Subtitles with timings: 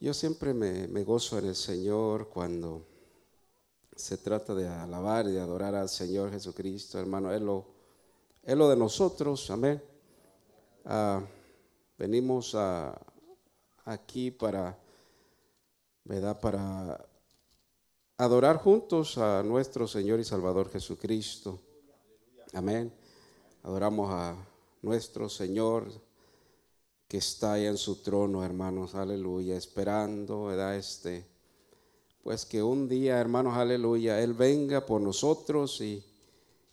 [0.00, 2.86] Yo siempre me, gozo en el Señor cuando
[3.96, 7.32] se trata de alabar y de adorar al Señor Jesucristo, hermano.
[7.32, 7.66] Él lo,
[8.44, 9.82] lo de nosotros, amén.
[10.84, 11.20] Ah,
[11.98, 12.56] venimos
[13.84, 14.78] aquí para,
[16.04, 16.38] ¿verdad?
[16.38, 17.04] Para
[18.18, 21.58] adorar juntos a nuestro Señor y Salvador Jesucristo.
[22.52, 22.92] Amén.
[23.64, 24.36] Adoramos a
[24.80, 25.90] nuestro Señor
[27.08, 30.76] que está ahí en su trono, hermanos, aleluya, esperando, ¿verdad?
[30.76, 31.26] Este,
[32.22, 36.04] pues que un día, hermanos, aleluya, Él venga por nosotros y,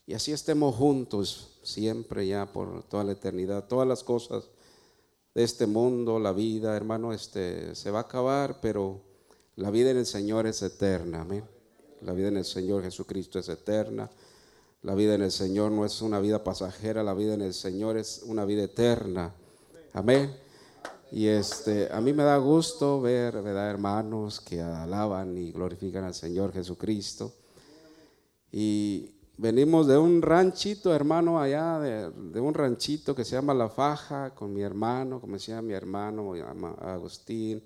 [0.05, 3.67] y así estemos juntos siempre ya por toda la eternidad.
[3.67, 4.43] Todas las cosas
[5.33, 9.01] de este mundo, la vida, hermano, este, se va a acabar, pero
[9.55, 11.45] la vida en el Señor es eterna, amén.
[12.01, 14.09] La vida en el Señor Jesucristo es eterna.
[14.81, 17.97] La vida en el Señor no es una vida pasajera, la vida en el Señor
[17.97, 19.33] es una vida eterna.
[19.95, 20.29] Amén.
[21.09, 26.13] Y este, a mí me da gusto ver, ¿verdad, hermanos que alaban y glorifican al
[26.13, 27.31] Señor Jesucristo.
[28.51, 34.35] Y venimos de un ranchito, hermano, allá, de, un ranchito que se llama La Faja,
[34.35, 36.33] con mi hermano, como decía mi hermano,
[36.81, 37.63] Agustín,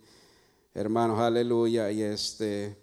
[0.76, 1.90] hermanos, aleluya.
[1.92, 2.78] Y este,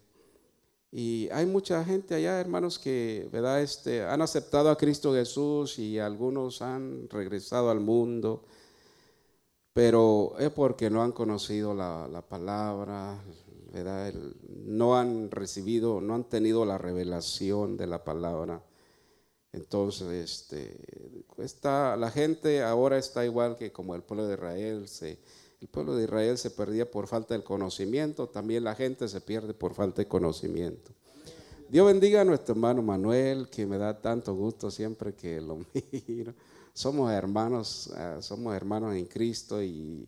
[0.90, 3.62] y hay mucha gente allá, hermanos, que, ¿verdad?
[3.62, 8.42] Este, han aceptado a Cristo Jesús y algunos han regresado al mundo
[9.76, 13.22] pero es porque no han conocido la, palabra,
[13.74, 14.10] ¿verdad?
[14.64, 18.62] no han recibido, no han tenido la revelación de la palabra.
[19.52, 20.78] Entonces, este,
[21.36, 24.88] está, la gente ahora está igual que como el pueblo de Israel.
[24.88, 25.18] Se,
[25.60, 29.52] el pueblo de Israel se perdía por falta de conocimiento, también la gente se pierde
[29.52, 30.92] por falta de conocimiento.
[31.68, 35.58] Dios bendiga a nuestro hermano Manuel, que me da tanto gusto siempre que lo
[36.08, 36.32] miro
[36.76, 40.06] somos hermanos, eh, somos hermanos en Cristo y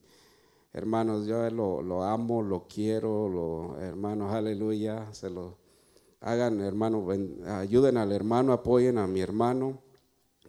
[0.75, 5.56] hermanos, yo lo, amo, lo quiero, lo, hermanos, aleluya, se lo
[6.20, 7.05] hagan, hermanos,
[7.47, 9.78] ayuden al hermano, apoyen a mi hermano,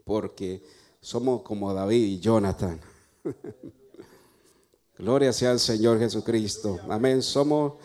[0.04, 0.62] porque
[1.00, 2.82] somos como David y Jonathan.
[4.98, 6.80] Gloria sea al Señor Jesucristo.
[6.90, 7.22] Amén.
[7.22, 7.76] Somos,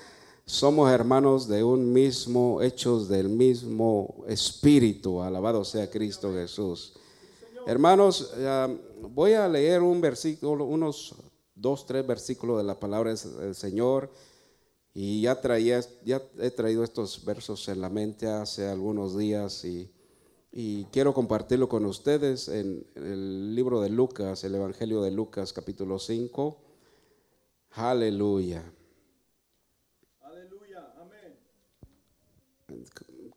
[0.44, 5.22] somos hermanos de un mismo, hechos del mismo espíritu.
[5.22, 6.94] Alabado sea Cristo Jesús.
[7.66, 8.34] Hermanos,
[9.00, 11.14] voy a leer un versículo, unos
[11.54, 14.10] dos, tres versículos de la palabra del Señor.
[14.92, 19.90] Y ya, traía, ya he traído estos versos en la mente hace algunos días y,
[20.92, 26.58] quiero compartirlo con ustedes en, el libro de Lucas, el Evangelio de Lucas, capítulo 5.
[27.70, 28.62] Aleluya.
[30.20, 31.34] Aleluya, amén.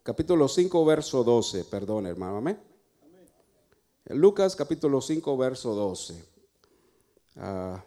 [0.03, 2.66] Capítulo 5, verso 12, perdón hermano, amén.
[4.09, 6.23] Lucas capítulo 5, verso 12.
[7.35, 7.83] Ah,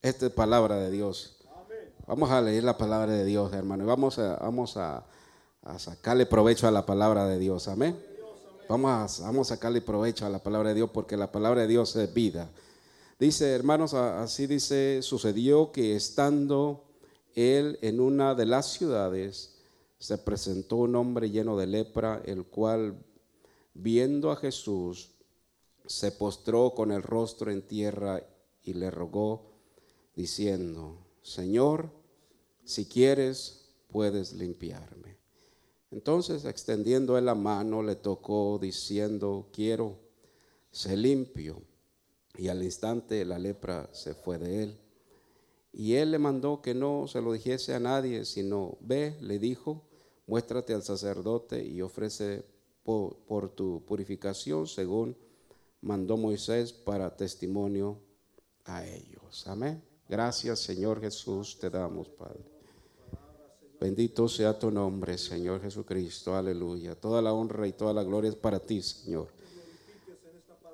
[0.00, 1.36] esta es palabra de Dios.
[2.06, 3.84] Vamos a leer la palabra de Dios, hermano.
[3.84, 5.04] Y vamos a, vamos a,
[5.76, 7.68] sacarle provecho a la palabra de Dios.
[7.68, 8.02] Amén.
[8.66, 11.94] Vamos vamos a sacarle provecho a la palabra de Dios porque la palabra de Dios
[11.96, 12.48] es vida.
[13.18, 16.84] Dice, hermanos, así dice, sucedió que estando
[17.34, 19.54] él en una de las ciudades,
[19.98, 22.96] se presentó un hombre lleno de lepra, el cual,
[23.74, 25.15] viendo a Jesús,
[25.86, 28.22] se postró con el rostro en tierra
[28.62, 29.52] y le rogó,
[30.14, 31.90] diciendo, Señor,
[32.64, 35.16] si quieres, puedes limpiarme.
[35.90, 39.96] Entonces, extendiendo la mano, le tocó, diciendo, quiero,
[40.70, 41.62] sé limpio.
[42.36, 44.78] Y al instante la lepra se fue de él.
[45.72, 49.84] Y él le mandó que no se lo dijese a nadie, sino, ve, le dijo,
[50.26, 52.44] muéstrate al sacerdote y ofrece
[52.82, 55.16] por, por tu purificación según
[55.80, 57.98] mandó Moisés para testimonio
[58.64, 59.46] a ellos.
[59.46, 59.82] Amén.
[60.08, 62.44] Gracias, Señor Jesús, te damos, Padre.
[63.80, 66.34] Bendito sea tu nombre, Señor Jesucristo.
[66.34, 66.94] Aleluya.
[66.94, 69.28] Toda la honra y toda la gloria es para ti, Señor.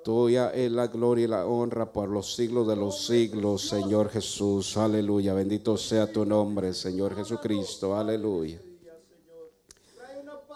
[0.03, 4.77] Tuya es la gloria y la honra por los siglos de los siglos, Señor Jesús.
[4.77, 5.33] Aleluya.
[5.33, 7.95] Bendito sea tu nombre, Señor Jesucristo.
[7.95, 8.59] Aleluya.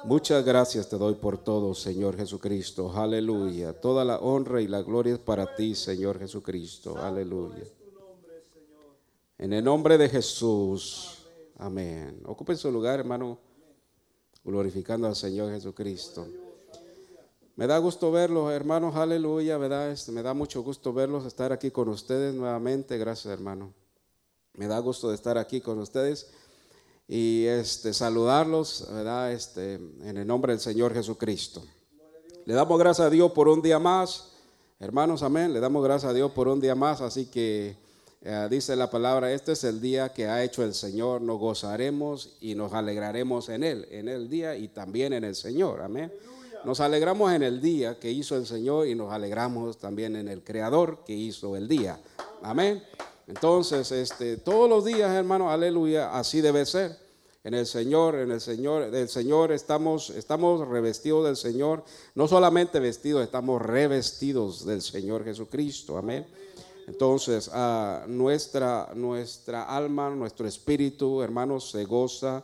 [0.03, 2.91] Muchas gracias te doy por todo, Señor Jesucristo.
[2.95, 3.73] Aleluya.
[3.73, 6.97] Toda la honra y la gloria es para ti, Señor Jesucristo.
[6.97, 7.63] Aleluya.
[9.37, 11.25] En el nombre de Jesús.
[11.57, 12.21] Amén.
[12.25, 13.39] Ocupen su lugar, hermano,
[14.43, 16.27] glorificando al Señor Jesucristo.
[17.55, 18.95] Me da gusto verlos, hermanos.
[18.95, 19.91] Aleluya, ¿verdad?
[19.91, 22.97] Este, me da mucho gusto verlos, estar aquí con ustedes nuevamente.
[22.97, 23.73] Gracias, hermano.
[24.53, 26.31] Me da gusto de estar aquí con ustedes
[27.07, 29.31] y este, saludarlos ¿verdad?
[29.31, 31.63] Este, en el nombre del Señor Jesucristo.
[32.45, 34.29] Le damos gracias a Dios por un día más.
[34.79, 35.53] Hermanos, amén.
[35.53, 37.01] Le damos gracias a Dios por un día más.
[37.01, 37.75] Así que
[38.19, 42.35] Eh, dice la palabra, este es el día que ha hecho el Señor, nos gozaremos
[42.41, 45.81] y nos alegraremos en él, en el día y también en el Señor.
[45.81, 46.11] Amén.
[46.65, 50.43] Nos alegramos en el día que hizo el Señor y nos alegramos también en el
[50.43, 51.99] Creador que hizo el día.
[52.41, 52.83] Amén.
[53.27, 56.97] Entonces, este, todos los días, hermano, aleluya, así debe ser.
[57.43, 61.83] En el Señor, en el Señor, del Señor estamos, estamos revestidos del Señor,
[62.15, 65.97] no solamente vestidos, estamos revestidos del Señor Jesucristo.
[65.97, 66.25] Amén.
[66.87, 72.43] Entonces, a nuestra, nuestra alma, nuestro espíritu, hermanos, se goza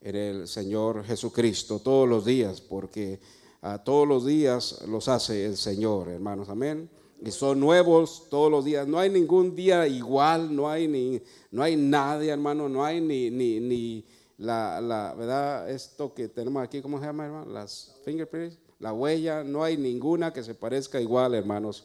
[0.00, 3.20] en el Señor Jesucristo todos los días, porque
[3.62, 6.90] a todos los días los hace el Señor, hermanos, amén.
[7.24, 8.86] Y son nuevos todos los días.
[8.86, 13.30] No hay ningún día igual, no hay ni, no hay nadie, hermano, no hay ni,
[13.30, 14.04] ni, ni
[14.38, 15.70] la, la, ¿verdad?
[15.70, 17.50] Esto que tenemos aquí, ¿cómo se llama, hermano?
[17.50, 21.84] Las fingerprints, la huella, no hay ninguna que se parezca igual, hermanos.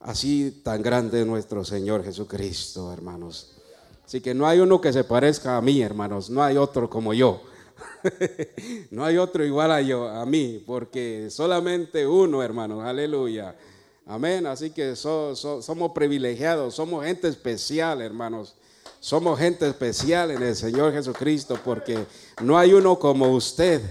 [0.00, 3.56] Así tan grande nuestro Señor Jesucristo, hermanos.
[4.04, 6.30] Así que no hay uno que se parezca a mí, hermanos.
[6.30, 7.42] No hay otro como yo.
[8.90, 12.84] no hay otro igual a yo, a mí, porque solamente uno, hermanos.
[12.84, 13.56] Aleluya.
[14.08, 14.46] Amén.
[14.46, 18.54] Así que somos privilegiados, somos gente especial, hermanos.
[19.00, 22.06] Somos gente especial en el Señor Jesucristo, porque
[22.42, 23.82] no hay uno como usted.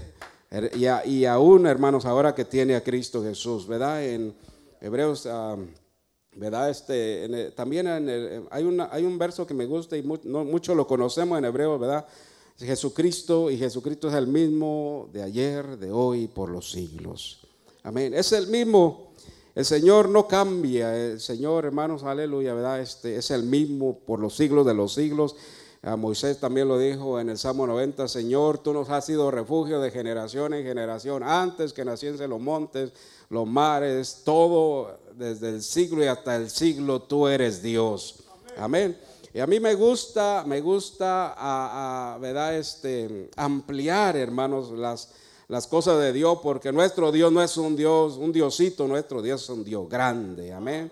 [0.74, 4.04] Y, aún, hermanos, ahora que tiene a Cristo Jesús, ¿verdad?
[4.04, 4.34] En
[4.80, 5.28] Hebreos.
[6.34, 6.68] ¿verdad?
[6.70, 11.38] Este, también hay, una, hay un verso que me gusta y no, mucho lo conocemos
[11.38, 12.06] en hebreo, ¿verdad?
[12.58, 17.40] Jesucristo y Jesucristo es el mismo de ayer, de hoy, por los siglos.
[17.82, 18.12] Amén.
[18.14, 19.05] Es el mismo.
[19.56, 20.94] El Señor no cambia.
[20.94, 22.78] El Señor, hermanos, aleluya, ¿verdad?
[22.78, 25.34] Este, es el mismo por los siglos de los siglos.
[25.80, 29.80] A Moisés también lo dijo en el Salmo 90, Señor, tú nos has sido refugio
[29.80, 32.92] de generación en generación, antes que naciesen los montes,
[33.30, 38.24] los mares, todo desde el siglo y hasta el siglo tú eres Dios.
[38.58, 38.98] Amén.
[39.32, 42.56] Y a mí me gusta, me gusta, a, ¿verdad?
[42.56, 45.08] Este, ampliar, hermanos, las,
[45.48, 49.42] las cosas de Dios, porque nuestro Dios no es un Dios, un Diosito, nuestro Dios
[49.42, 50.52] es un Dios grande.
[50.52, 50.90] Amén.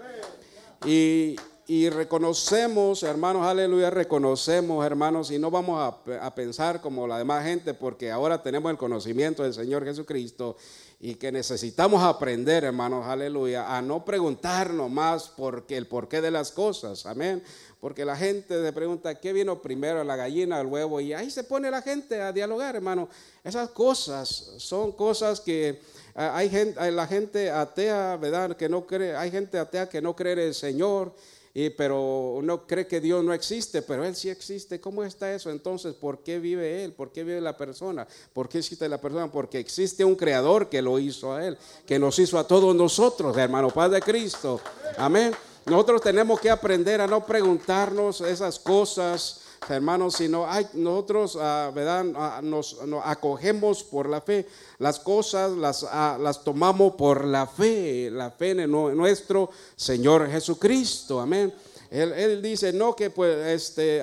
[0.87, 1.37] Y,
[1.67, 7.45] y reconocemos, hermanos, aleluya, reconocemos, hermanos, y no vamos a, a, pensar como la demás
[7.45, 10.57] gente, porque ahora tenemos el conocimiento del Señor Jesucristo
[11.00, 16.50] y que necesitamos aprender, hermanos, aleluya, a no preguntarnos más porque el porqué de las
[16.50, 17.43] cosas, amén.
[17.81, 21.00] Porque la gente se pregunta, ¿qué vino primero, la gallina, el huevo?
[21.00, 23.11] Y ahí se pone la gente a dialogar, hermano.
[23.43, 25.81] Esas cosas son cosas que
[26.14, 28.56] ah, hay gente, hay la gente atea, ¿verdad?
[28.56, 31.12] Que no cree, hay gente atea que no cree en el Señor
[31.56, 34.81] y, pero uno cree que Dios no existe, pero Él sí existe.
[34.81, 35.51] ¿Cómo está eso?
[35.51, 36.93] Entonces, ¿por qué vive Él?
[36.93, 38.09] ¿Por qué vive la persona?
[38.33, 39.31] ¿Por qué existe la persona?
[39.31, 41.56] Porque existe un creador que lo hizo a Él,
[41.87, 44.61] que nos hizo a todos nosotros, hermano Padre Cristo.
[44.99, 45.33] Amén.
[45.67, 52.06] Nosotros tenemos que aprender a no preguntarnos esas cosas hermanos, sino hay, nosotros ah, ¿verdad?
[52.16, 54.46] Ah, nos, acogemos por la fe.
[54.78, 61.20] Las cosas las, ah, las tomamos por la fe, la fe en nuestro Señor Jesucristo.
[61.20, 61.52] Amén.
[61.90, 64.02] Él, dice, no que pues este,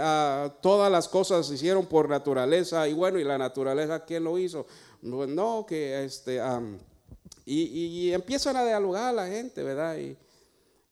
[0.61, 4.65] todas las cosas se hicieron por naturaleza y bueno, y la naturaleza, ¿quién lo hizo?
[5.01, 6.41] Pues, no, que este,
[7.45, 9.97] y, y, empiezan a dialogar la gente, ¿verdad?
[9.97, 10.15] Y,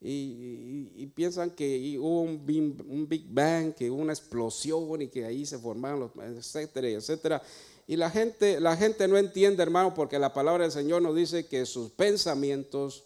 [0.02, 5.58] y, piensan que hubo un big, Bang, que hubo una explosión y que ahí se
[5.58, 7.42] formaron los, etcétera, etcétera.
[7.88, 11.48] Y la gente, la gente no entiende, hermano, porque la palabra del Señor nos dice
[11.48, 13.04] que sus pensamientos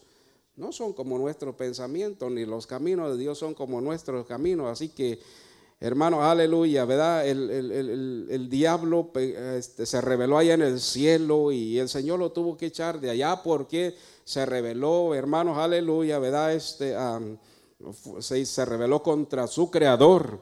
[0.56, 4.70] no son como nuestros pensamientos, ni los caminos de Dios son como nuestros caminos.
[4.70, 5.18] Así que,
[5.84, 7.26] hermano, aleluya, ¿verdad?
[7.26, 12.66] El, diablo este, se reveló allá en el cielo y el Señor lo tuvo que
[12.66, 16.54] echar de allá porque se rebeló, hermanos, aleluya, ¿verdad?
[16.54, 16.96] Este,
[18.20, 20.40] se, se rebeló contra su creador.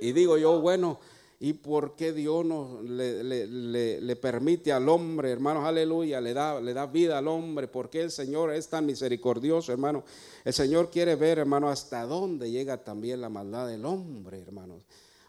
[0.00, 0.98] Y digo yo, bueno,
[1.40, 6.86] ¿y por qué Dios no le, permite al hombre, hermanos, aleluya, le da, le da
[6.86, 7.68] vida al hombre?
[7.68, 10.04] ¿Por qué el Señor es tan misericordioso, hermano?
[10.44, 14.84] El Señor quiere ver, hermano, hasta dónde llega también la maldad del hombre, hermanos.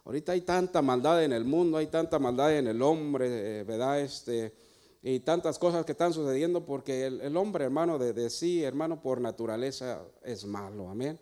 [0.05, 4.01] Ahorita hay tanta maldad en el mundo, hay tanta maldad en el hombre, eh, ¿verdad?
[4.01, 4.53] Este,
[5.03, 10.01] y tantas cosas que están sucediendo porque el, hombre, hermano, de, sí, hermano, por naturaleza
[10.23, 11.19] es malo, amén.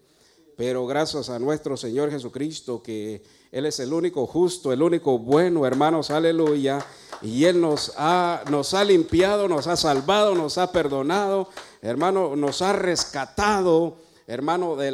[0.58, 3.22] Pero gracias a nuestro Señor Jesucristo, que
[3.52, 6.84] Él es el único justo, el único bueno, hermanos, aleluya.
[7.22, 11.48] Y Él nos ha, nos ha limpiado, nos ha salvado, nos ha perdonado,
[11.82, 13.98] hermano, nos ha rescatado
[14.28, 14.92] hermano, de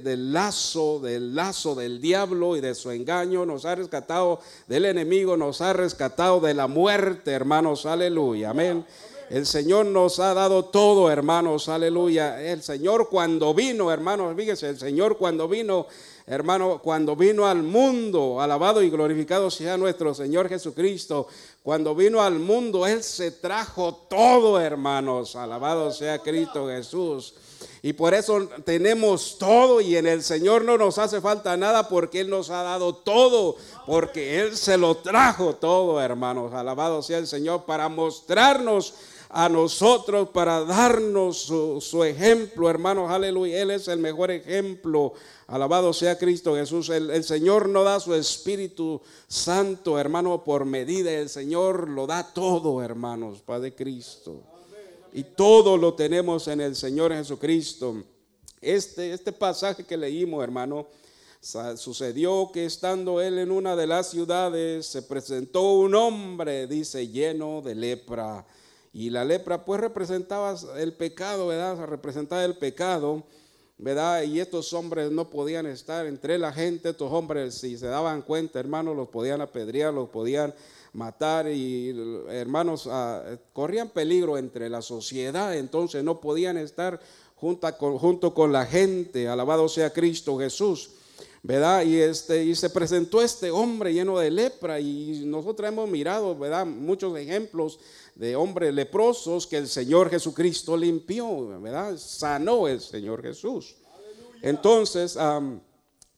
[0.00, 5.38] del lazo, del lazo del diablo y de su engaño, nos ha rescatado del enemigo,
[5.38, 8.84] nos ha rescatado de la muerte, hermanos, aleluya, amén.
[9.30, 12.42] El Señor nos ha dado todo, hermanos, aleluya.
[12.42, 15.86] El Señor cuando vino, hermanos, fíjese, el Señor cuando vino,
[16.26, 21.26] hermano, cuando vino al mundo, alabado y glorificado sea nuestro Señor Jesucristo,
[21.62, 27.34] cuando vino al mundo, Él se trajo todo, hermanos, alabado sea Cristo Jesús.
[27.82, 32.20] Y por eso tenemos todo y en el Señor no nos hace falta nada porque
[32.20, 33.56] Él nos ha dado todo,
[33.86, 36.54] porque Él se lo trajo todo, hermanos.
[36.54, 38.94] Alabado sea el Señor para mostrarnos
[39.30, 43.10] a nosotros, para darnos su, ejemplo, hermanos.
[43.10, 43.62] Aleluya.
[43.62, 45.12] Él es el mejor ejemplo.
[45.46, 46.88] Alabado sea Cristo Jesús.
[46.88, 51.12] El, el Señor no da su Espíritu Santo, hermano, por medida.
[51.12, 54.42] El Señor lo da todo, hermanos, Padre Cristo.
[55.12, 58.02] Y todo lo tenemos en el Señor Jesucristo.
[58.60, 60.86] Este, este pasaje que leímos, hermano,
[61.76, 67.62] sucedió que estando él en una de las ciudades, se presentó un hombre, dice, lleno
[67.62, 68.44] de lepra.
[68.92, 71.84] Y la lepra pues representaba el pecado, ¿verdad?
[71.86, 73.24] Representaba el pecado,
[73.76, 74.22] ¿verdad?
[74.22, 78.58] Y estos hombres no podían estar entre la gente, estos hombres si se daban cuenta,
[78.58, 80.54] hermanos, los podían apedrear, los podían
[80.92, 86.98] matar y hermanos ah, corrían peligro entre la sociedad, entonces no podían estar
[87.36, 90.90] junto con, junto con la gente, alabado sea Cristo Jesús.
[91.42, 91.84] ¿verdad?
[91.84, 96.66] Y, este, y se presentó este hombre lleno de lepra y nosotros hemos mirado, ¿verdad?
[96.66, 97.78] Muchos ejemplos
[98.18, 101.96] de hombres leprosos que el Señor Jesucristo limpió, ¿verdad?
[101.96, 103.76] Sanó el Señor Jesús.
[104.42, 105.16] Entonces,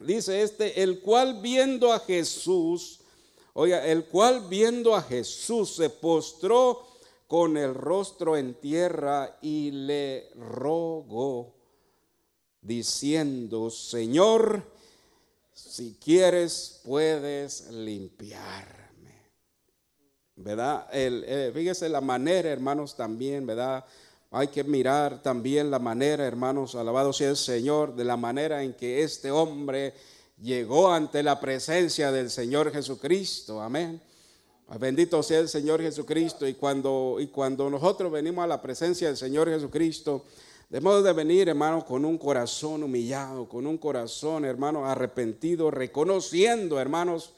[0.00, 3.00] dice este, el cual viendo a Jesús,
[3.52, 6.86] Oiga, el cual viendo a Jesús se postró
[7.26, 11.54] con el rostro en tierra y le rogó,
[12.62, 14.62] diciendo, Señor,
[15.52, 18.79] si quieres puedes limpiarme.
[20.42, 20.86] ¿Verdad?
[20.92, 23.84] El, eh, fíjese la manera, hermanos, también, ¿verdad?
[24.30, 28.72] Hay que mirar también la manera, hermanos, alabado sea el Señor, de la manera en
[28.72, 29.92] que este hombre
[30.40, 33.60] llegó ante la presencia del Señor Jesucristo.
[33.60, 34.00] Amén.
[34.78, 36.46] Bendito sea el Señor Jesucristo.
[36.46, 40.24] Y cuando, y cuando nosotros venimos a la presencia del Señor Jesucristo,
[40.70, 47.32] debemos de venir, hermano, con un corazón humillado, con un corazón, hermano, arrepentido, reconociendo, hermanos,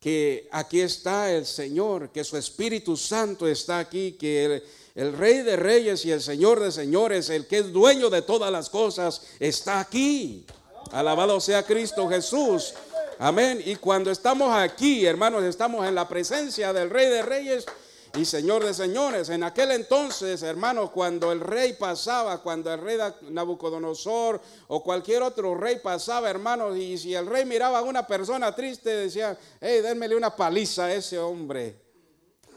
[0.00, 4.62] que aquí está el Señor, que su Espíritu Santo está aquí, que
[4.94, 8.50] el, Rey de Reyes y el Señor de Señores, el que es dueño de todas
[8.50, 10.44] las cosas, está aquí.
[10.92, 12.74] Alabado sea Cristo Jesús.
[13.18, 13.60] Amén.
[13.64, 17.66] Y cuando estamos aquí, hermanos, estamos en la presencia del Rey de Reyes
[18.14, 19.28] y Señor de Señores.
[19.28, 22.98] En aquel entonces, hermanos, cuando el rey pasaba, cuando el rey
[23.30, 28.54] Nabucodonosor o cualquier otro rey pasaba, hermanos, y si el rey miraba a una persona
[28.54, 31.87] triste, decía, hey, démele una paliza a ese hombre.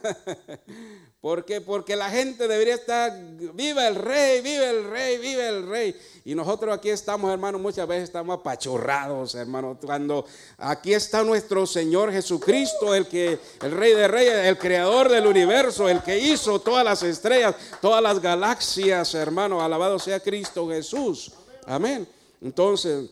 [1.21, 1.61] ¿Por qué?
[1.61, 3.13] Porque la gente debería estar,
[3.53, 5.95] viva el rey, vive el rey, vive el rey.
[6.25, 9.77] Y nosotros aquí estamos, hermanos, muchas veces estamos apachurrados, hermanos.
[9.85, 10.25] Cuando
[10.57, 15.87] aquí está nuestro Señor Jesucristo, el que, el Rey de Reyes, el creador del universo,
[15.87, 19.61] el que hizo todas las estrellas, todas las galaxias, hermano.
[19.61, 21.33] Alabado sea Cristo Jesús.
[21.67, 22.07] Amén.
[22.41, 23.11] Entonces,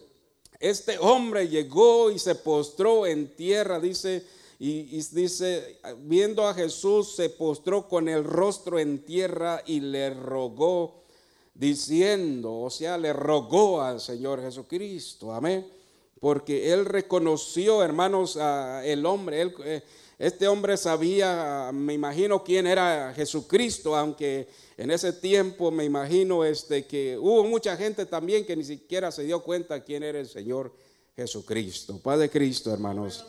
[0.59, 4.25] este hombre llegó y se postró en tierra, dice
[4.61, 11.05] y, dice, viendo a Jesús, se postró con el rostro en tierra y le rogó,
[11.53, 15.65] diciendo, o sea, le rogó al Señor Jesucristo, amén.
[16.19, 19.81] Porque él reconoció, hermanos, a el hombre, él, eh,
[20.17, 26.85] este hombre sabía, me imagino quién era Jesucristo, aunque en ese tiempo me imagino este,
[26.85, 30.73] que hubo mucha gente también que ni siquiera se dio cuenta quién era el Señor
[31.15, 31.97] Jesucristo.
[31.99, 33.25] Padre Cristo, hermanos.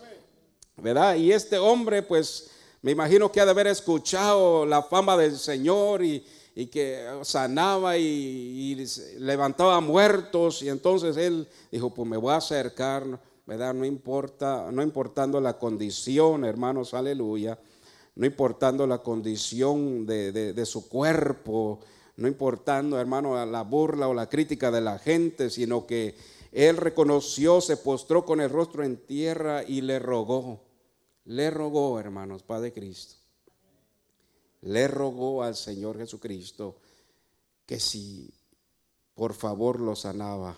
[0.83, 1.17] ¿Verdad?
[1.17, 2.51] Y este hombre, pues,
[2.83, 6.25] me imagino que ha de haber escuchado la fama del Señor y,
[6.73, 8.87] que sanaba y,
[9.19, 10.63] levantaba muertos.
[10.63, 13.75] Y entonces él dijo, pues me voy a acercar, ¿verdad?
[13.75, 17.59] No importa, no importando la condición, hermanos, aleluya.
[18.15, 21.81] No importando la condición de, de su cuerpo,
[22.17, 26.17] no importando, hermano, la burla o la crítica de la gente, sino que
[26.53, 30.70] él reconoció, se postró con el rostro en tierra y le rogó
[31.31, 33.15] le rogó, hermanos, Padre Cristo,
[34.63, 36.77] le rogó al Señor Jesucristo
[37.65, 38.35] que si
[39.15, 40.57] por favor lo sanaba.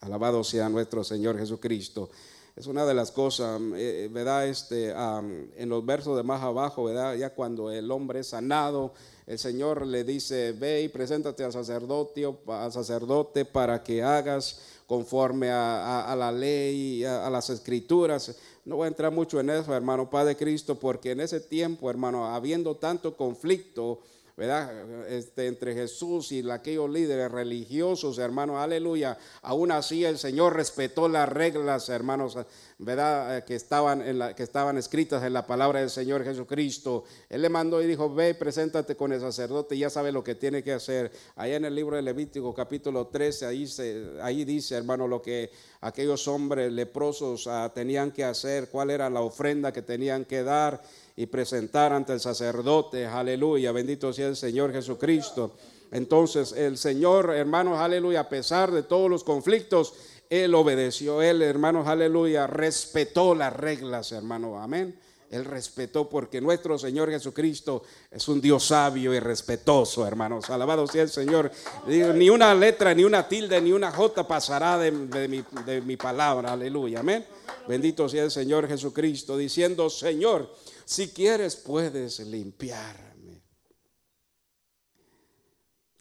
[0.00, 2.08] Alabado sea nuestro Señor Jesucristo.
[2.54, 4.46] Es una de las cosas, eh, ¿verdad?
[4.46, 7.16] Este, en los versos de más abajo, ¿verdad?
[7.16, 8.92] Ya cuando el hombre es sanado,
[9.26, 12.28] el Señor le dice, ve y preséntate al sacerdote,
[12.70, 18.36] sacerdote para que hagas conforme a, la ley, a, las escrituras.
[18.64, 22.26] No voy a entrar mucho en eso, hermano Padre Cristo, porque en ese tiempo, hermano,
[22.26, 24.00] habiendo tanto conflicto,
[24.36, 25.08] ¿verdad?
[25.08, 29.18] Este, entre Jesús y aquellos líderes religiosos, hermanos, aleluya.
[29.42, 32.38] Aún así el Señor respetó las reglas, hermanos,
[32.84, 33.38] ¿verdad?
[33.38, 37.04] Eh, que estaban, en la, que estaban escritas en la palabra del Señor Jesucristo.
[37.28, 40.62] Él le mandó y dijo, ve, preséntate con el sacerdote ya sabe lo que tiene
[40.62, 41.12] que hacer.
[41.36, 45.50] Allá en el libro de Levítico capítulo 13, ahí, se, ahí dice, hermano, lo que
[45.80, 50.82] aquellos hombres leprosos ah, tenían que hacer, cuál era la ofrenda que tenían que dar
[51.16, 53.06] y presentar ante el sacerdote.
[53.06, 55.52] Aleluya, bendito sea el Señor Jesucristo.
[55.92, 59.92] Entonces el Señor, hermanos, aleluya, a pesar de todos los conflictos,
[60.32, 64.98] Él obedeció, Él, hermanos, aleluya, respetó las reglas, hermano, amén.
[65.28, 70.48] Él respetó porque nuestro Señor Jesucristo es un Dios sabio y respetuoso, hermanos.
[70.48, 71.52] Alabado sea el Señor.
[71.86, 76.54] Ni una letra, ni una tilde, ni una jota pasará de, mi, de mi palabra.
[76.54, 77.00] Aleluya.
[77.00, 77.26] Amén.
[77.68, 80.50] Bendito sea el Señor Jesucristo, diciendo, Señor,
[80.86, 83.42] si quieres puedes limpiarme.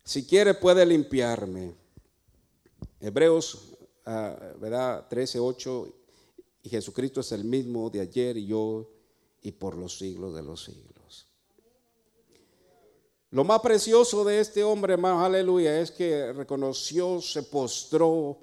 [0.05, 1.73] Si quieres puede limpiarme.
[3.01, 3.70] Hebreos,
[4.05, 5.07] uh, ¿verdad?
[5.09, 5.93] 13, 8.
[6.63, 8.87] Y Jesucristo es el mismo de ayer y yo
[9.41, 11.27] y por los siglos de los siglos.
[13.31, 18.39] Lo más precioso de este hombre, hermano, aleluya, es que reconoció, se postró,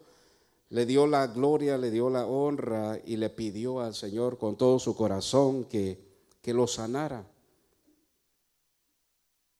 [0.70, 4.78] le dio la gloria, le dio la honra y le pidió al Señor con todo
[4.78, 6.08] su corazón que
[6.48, 7.26] que lo sanara.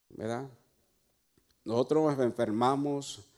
[0.08, 0.48] ¿Verdad?
[1.64, 3.28] Nosotros nos enfermamos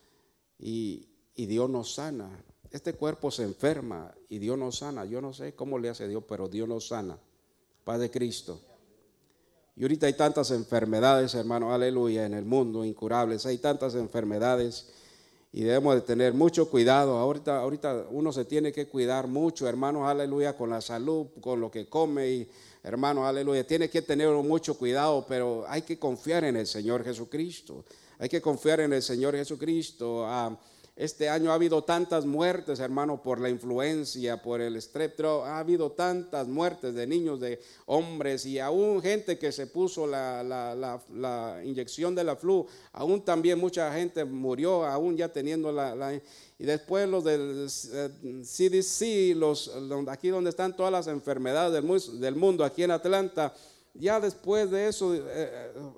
[0.58, 2.30] y, Dios nos sana.
[2.70, 5.04] Este cuerpo se enferma y Dios nos sana.
[5.04, 7.18] Yo no sé cómo le hace Dios, pero Dios nos sana.
[7.84, 8.60] Padre Cristo.
[9.76, 13.46] Y ahorita hay tantas enfermedades, hermano, aleluya, en el mundo, incurables.
[13.46, 14.88] Hay tantas enfermedades
[15.52, 17.16] y debemos de tener mucho cuidado.
[17.18, 21.70] Ahorita, ahorita uno se tiene que cuidar mucho, hermanos, aleluya, con la salud, con lo
[21.70, 22.48] que come y
[22.82, 27.84] hermano, aleluya, tiene que tener mucho cuidado, pero hay que confiar en el Señor Jesucristo.
[28.18, 30.24] Hay que confiar en el Señor Jesucristo.
[30.26, 30.56] Ah,
[31.00, 35.46] este año ha habido tantas muertes, hermano, por la influencia, por el streptro.
[35.46, 41.00] Ha habido tantas muertes de niños, de hombres y aún gente que se puso la,
[41.64, 42.66] inyección de la flu.
[42.92, 46.20] Aún también mucha gente murió, aún ya teniendo la...
[46.58, 49.70] y después los del CDC, eh, los,
[50.06, 51.72] aquí donde están todas las enfermedades
[52.20, 53.54] del, mundo, aquí en Atlanta,
[53.94, 55.16] ya después de eso,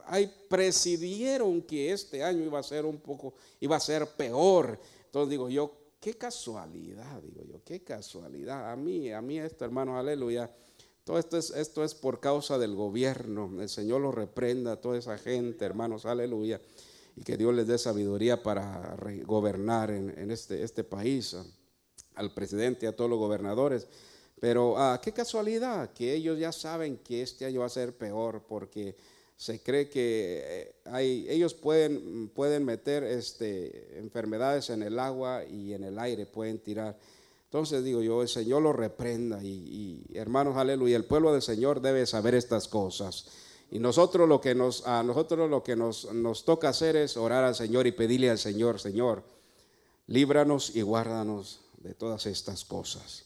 [0.06, 4.78] hay, eh, presidieron que este año iba a ser un poco, iba a ser peor.
[5.12, 5.70] Entonces digo yo,
[6.00, 8.72] qué casualidad, digo yo, qué casualidad.
[8.72, 10.50] A mí, a mí esto, hermano, aleluya.
[11.04, 13.60] Todo esto es, esto es por causa del gobierno.
[13.60, 16.62] El Señor lo reprenda a toda esa gente, hermanos, aleluya.
[17.14, 18.96] Y que Dios les dé sabiduría para
[19.26, 21.36] gobernar en, este, este país,
[22.14, 23.86] al presidente y a todos los gobernadores.
[24.40, 28.46] Pero ah, qué casualidad que ellos ya saben que este año va a ser peor
[28.48, 28.96] porque
[29.42, 35.72] se cree que eh, hay, ellos pueden, pueden meter este, enfermedades en el agua y
[35.72, 36.96] en el aire, pueden tirar.
[37.46, 42.06] Entonces digo yo, el Señor lo reprenda y, hermanos, aleluya, el pueblo del Señor debe
[42.06, 43.26] saber estas cosas.
[43.72, 47.42] Y nosotros lo que nos, a nosotros lo que nos, nos toca hacer es orar
[47.42, 49.24] al Señor y pedirle al Señor, Señor,
[50.06, 53.24] líbranos y guárdanos de todas estas cosas.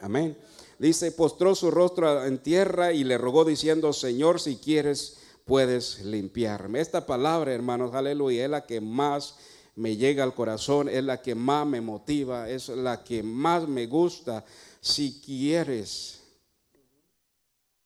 [0.00, 0.34] Amén.
[0.78, 6.80] Dice, postró su rostro en tierra y le rogó diciendo, Señor, si quieres, puedes limpiarme.
[6.80, 9.36] Esta palabra, hermanos, aleluya, es la que más
[9.76, 13.86] me llega al corazón, es la que más me motiva, es la que más me
[13.86, 14.44] gusta.
[14.80, 16.20] Si quieres,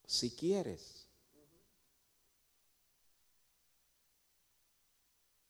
[0.06, 1.06] si quieres.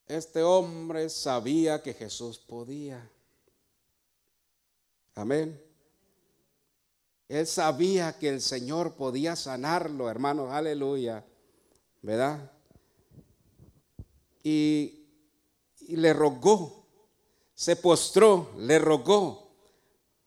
[0.08, 3.08] Este hombre sabía que Jesús podía.
[5.14, 5.62] Amén.
[7.28, 11.24] Él sabía que el Señor podía sanarlo, hermanos, aleluya.
[12.02, 12.50] ¿Verdad?
[14.42, 14.96] Y,
[15.88, 16.86] le rogó,
[17.54, 19.50] se postró, le rogó,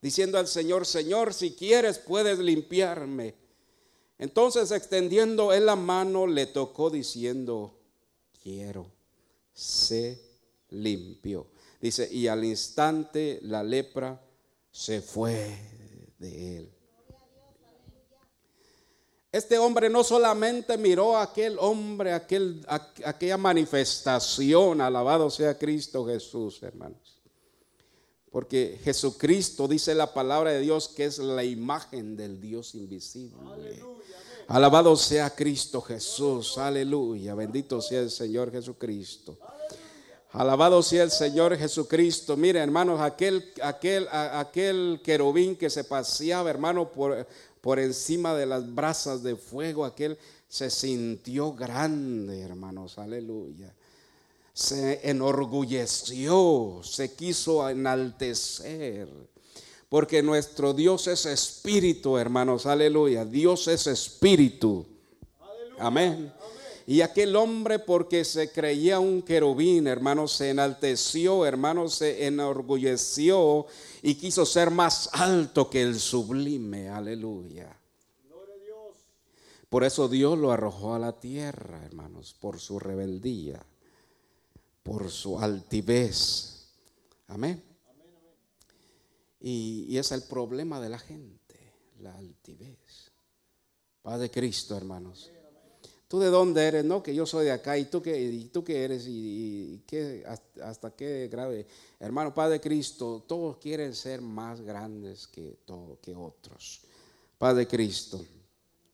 [0.02, 3.36] diciendo al Señor, Señor, si quieres puedes limpiarme.
[4.20, 7.80] Entonces extendiendo él la mano, le tocó diciendo,
[8.42, 8.92] quiero,
[9.54, 10.22] se
[10.70, 11.48] limpió.
[11.80, 14.22] Dice, y al instante la lepra
[14.72, 15.58] se fue
[16.20, 16.83] de él.
[19.34, 26.62] Este hombre no solamente miró a aquel hombre, aquel, aquella manifestación, alabado sea Cristo Jesús,
[26.62, 27.20] hermanos.
[28.32, 33.84] Porque Jesucristo dice la palabra de Dios que es la imagen del Dios invisible.
[34.48, 37.34] Alabado sea Cristo Jesús, aleluya.
[37.34, 39.40] Bendito sea el Señor Jesucristo.
[40.34, 42.38] Alabado sea el Señor Jesucristo.
[42.38, 47.28] Mire, hermanos, aquel, aquel, aquel querubín que se paseaba, hermano, por,
[47.64, 50.18] por encima de las brasas de fuego, aquel
[50.50, 53.74] se sintió grande, hermanos, aleluya.
[54.54, 59.08] Se enorgulleció, se quiso enaltecer.
[59.88, 63.24] Porque nuestro Dios es espíritu, hermanos, aleluya.
[63.24, 64.86] Dios es espíritu.
[65.80, 66.34] Amén.
[66.86, 73.66] Y aquel hombre, porque se creía un querubín, hermano, se enalteció, hermano, se enorgulleció
[74.02, 76.90] y quiso ser más alto que el sublime.
[76.90, 77.78] Aleluya.
[79.70, 83.66] Por eso Dios lo arrojó a la tierra, hermanos, por su rebeldía,
[84.84, 86.68] por su altivez.
[87.28, 87.64] Amén.
[89.40, 93.12] Y, y es el problema de la gente, la altivez.
[94.04, 95.33] Padre Cristo, hermanos.
[96.14, 96.86] ¿Tú de dónde eres?
[96.86, 97.76] No, que yo soy de acá.
[97.76, 99.06] ¿Y tú qué, tú qué eres?
[99.08, 100.24] ¿Y, qué,
[100.64, 101.66] hasta, qué grave?
[102.00, 105.58] Hermano, Padre Cristo, todos quieren ser más grandes que,
[106.04, 106.82] que otros.
[107.40, 108.24] Padre Cristo,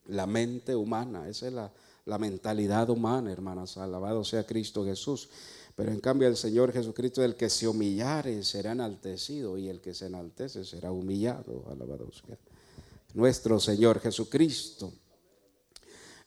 [0.06, 1.70] la mente humana, esa es la,
[2.06, 3.76] la mentalidad humana, hermanos.
[3.76, 5.28] Alabado sea Cristo Jesús.
[5.76, 9.94] Pero en cambio el Señor Jesucristo, el que se humillare será enaltecido y el que
[9.94, 11.66] se enaltece será humillado.
[11.70, 12.38] Alabado sea
[13.14, 14.94] nuestro Señor Jesucristo.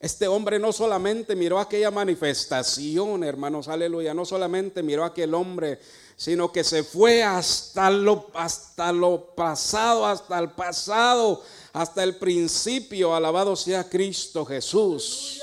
[0.02, 5.78] Este hombre no solamente miró aquella manifestación, hermanos, aleluya, no solamente miró aquel hombre,
[6.16, 13.14] sino que se fue hasta lo, hasta lo pasado, hasta el pasado, hasta el principio,
[13.14, 15.40] alabado sea Cristo Jesús.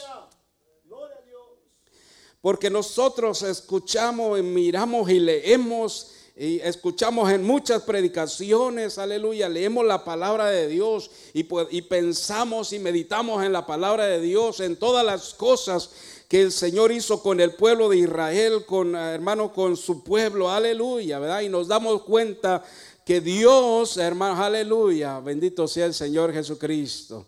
[2.42, 10.46] Porque nosotros escuchamos, miramos y leemos y escuchamos en muchas predicaciones, aleluya, leemos la palabra
[10.46, 15.06] de Dios y, pues, y, pensamos y meditamos en la palabra de Dios, en todas
[15.06, 15.90] las cosas
[16.30, 21.20] que el Señor hizo con el pueblo de Israel, con hermano, con su pueblo, aleluya,
[21.20, 21.42] ¿verdad?
[21.42, 22.64] Y nos damos cuenta
[23.06, 27.26] que Dios, hermano, aleluya, bendito sea el Señor Jesucristo.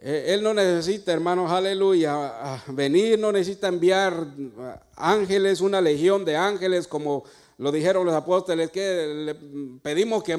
[0.00, 4.26] Eh, él no necesita, hermanos, aleluya, venir, no necesita enviar
[4.94, 7.24] ángeles, una legión de ángeles, como
[7.58, 9.34] lo dijeron los apóstoles, que le
[9.82, 10.36] pedimos que,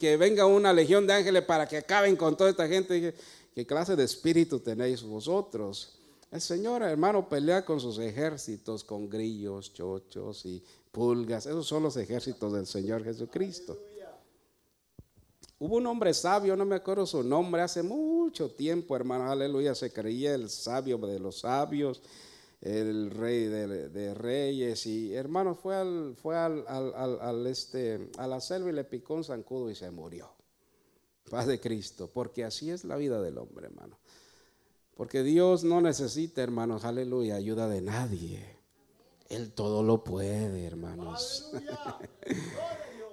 [0.00, 3.14] que venga una legión de ángeles para que acaben con toda esta gente.
[3.54, 5.98] ¿Qué clase de espíritu tenéis vosotros?
[6.30, 11.44] El Señor, hermano, pelea con sus ejércitos, con grillos, chochos y pulgas.
[11.44, 13.78] Esos son los ejércitos del Señor Jesucristo.
[15.58, 19.92] Hubo un hombre sabio, no me acuerdo su nombre, hace mucho tiempo, hermano, aleluya, se
[19.92, 22.02] creía el sabio de los sabios,
[22.62, 28.72] el rey de, reyes, y hermano, fue, al, fue al, este, a la selva y
[28.72, 30.30] le picó un zancudo y se murió.
[31.28, 33.98] Paz de Cristo, porque así es la vida del hombre, hermano.
[34.96, 38.44] Porque Dios no necesita, hermanos, aleluya, ayuda de nadie.
[39.28, 41.50] Él todo lo puede, hermanos.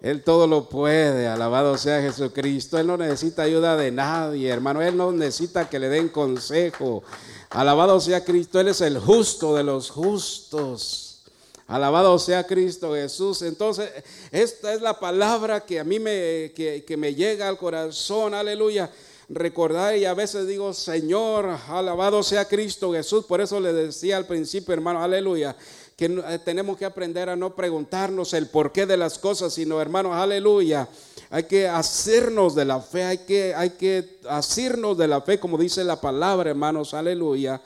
[0.02, 2.78] Él todo lo puede, alabado sea Jesucristo.
[2.78, 4.82] Él no necesita ayuda de nadie, hermano.
[4.82, 7.04] Él no necesita que le den consejo.
[7.50, 11.22] Alabado sea Cristo, Él es el justo de los justos.
[11.68, 13.42] Alabado sea Cristo Jesús.
[13.44, 13.90] Entonces,
[14.32, 18.34] esta es la palabra que a mí me, que, me llega al corazón.
[18.34, 18.92] Aleluya
[19.30, 23.26] recordar y a veces digo, Señor, alabado sea Cristo Jesús.
[23.26, 25.56] Por eso le decía al principio, hermano, aleluya,
[25.96, 30.16] que eh, tenemos que aprender a no preguntarnos el porqué de las cosas, sino hermanos,
[30.16, 30.88] aleluya.
[31.32, 35.58] Hay que hacernos de la fe, hay que, hay que hacernos de la fe, como
[35.58, 37.62] dice la palabra, hermanos, aleluya.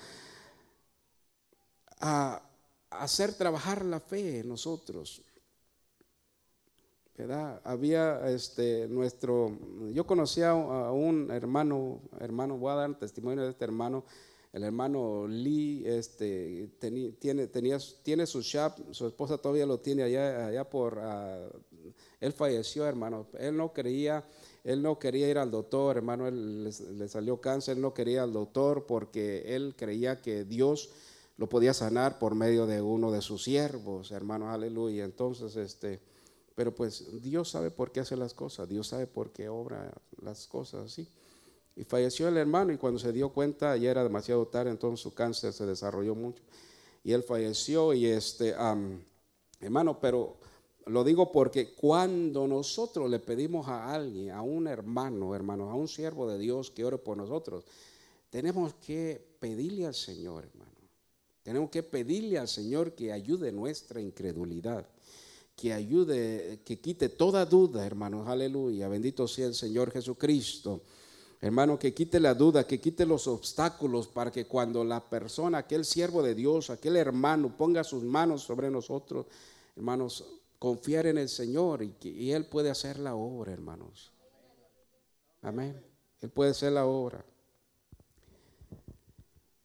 [2.02, 2.41] A
[2.89, 5.21] hacer trabajar la fe en nosotros.
[7.17, 7.62] ¿verdad?
[7.63, 9.58] Había este nuestro,
[9.93, 14.04] yo conocía a un hermano, hermano, voy a dar testimonio de este hermano,
[14.52, 16.69] el hermano Lee este,
[17.19, 20.99] tiene, tenía, tiene su shop, su esposa todavía lo tiene allá, allá por...
[21.02, 21.49] Ah,
[22.23, 23.27] él falleció, hermano.
[23.38, 24.23] Él no quería,
[24.63, 26.25] él no quería ir al doctor, hermano.
[26.25, 30.89] Él le, salió cáncer, él no quería al doctor porque él creía que Dios
[31.36, 34.49] lo podía sanar por medio de uno de sus siervos, hermano.
[34.49, 35.03] Aleluya.
[35.03, 35.99] Entonces, este...
[36.55, 40.45] Pero pues Dios sabe por qué hace las cosas, Dios sabe por qué obra las
[40.45, 41.09] cosas así.
[41.75, 45.15] Y falleció el hermano y cuando se dio cuenta ya era demasiado tarde, entonces su
[45.15, 46.43] cáncer se desarrolló mucho.
[47.03, 48.53] Y él falleció y este,
[49.59, 50.38] hermano, pero
[50.87, 55.87] lo digo porque cuando nosotros le pedimos a alguien, a un hermano, hermano, a un
[55.87, 57.63] siervo de Dios que ore por nosotros,
[58.29, 60.71] tenemos que pedirle al Señor, hermano.
[61.43, 64.87] Tenemos que pedirle al Señor que ayude nuestra incredulidad,
[65.55, 68.27] que ayude, que quite toda duda, hermanos.
[68.27, 68.87] Aleluya.
[68.87, 70.81] Bendito sea el Señor Jesucristo.
[71.41, 75.83] Hermano, que quite la duda, que quite los obstáculos para que cuando la persona, aquel
[75.83, 79.25] siervo de Dios, aquel hermano ponga sus manos sobre nosotros,
[79.75, 80.23] hermanos,
[80.63, 84.13] confiar en el Señor y, que, Él puede hacer la obra, hermanos.
[85.41, 85.78] Amén.
[86.21, 87.26] Él puede hacer la obra.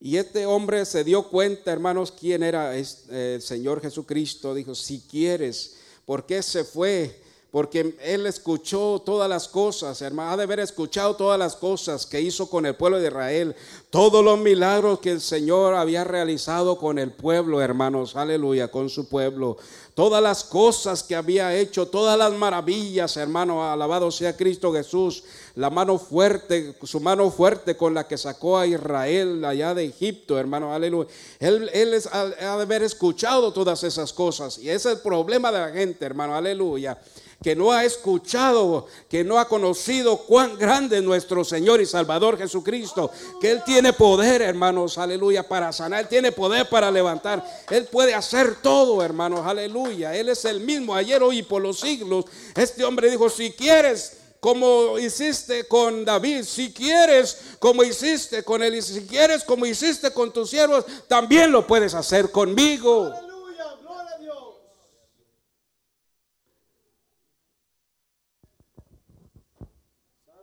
[0.01, 4.53] Y este hombre se dio cuenta, hermanos, quién era el Señor Jesucristo.
[4.53, 7.23] Dijo, si quieres, ¿por qué se fue?
[7.51, 12.21] Porque él escuchó todas las cosas, hermano, ha de haber escuchado todas las cosas que
[12.21, 13.57] hizo con el pueblo de Israel,
[13.89, 19.09] todos los milagros que el Señor había realizado con el pueblo, hermanos, aleluya, con su
[19.09, 19.57] pueblo,
[19.95, 25.71] todas las cosas que había hecho, todas las maravillas, hermano, alabado sea Cristo Jesús, la
[25.71, 30.75] mano fuerte, su mano fuerte con la que sacó a Israel allá de Egipto, hermano,
[30.75, 31.09] aleluya.
[31.39, 35.61] Él, él ha de haber escuchado todas esas cosas y ese es el problema de
[35.61, 36.99] la gente, hermano, aleluya
[37.43, 42.37] que no ha escuchado, que no ha conocido cuán grande es nuestro Señor y Salvador
[42.37, 47.87] Jesucristo, que Él tiene poder, hermanos, aleluya, para sanar, Él tiene poder para levantar, Él
[47.87, 52.25] puede hacer todo, hermanos, aleluya, Él es el mismo ayer, hoy y por los siglos.
[52.57, 58.77] Este hombre dijo, si quieres como hiciste con David, si quieres como hiciste con él,
[58.77, 63.13] y si quieres como hiciste con tus siervos, también lo puedes hacer conmigo.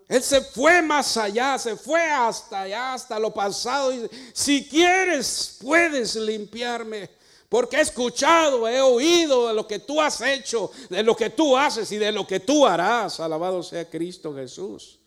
[0.08, 3.92] Él se fue más allá, se fue hasta allá, hasta lo pasado.
[3.94, 7.10] Y, si quieres, puedes limpiarme.
[7.50, 11.58] Porque he escuchado, he oído de lo que tú has hecho, de lo que tú
[11.58, 13.20] haces y de lo que tú harás.
[13.20, 15.00] Alabado sea Cristo Jesús.